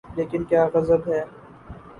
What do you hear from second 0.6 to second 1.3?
غضب ہے۔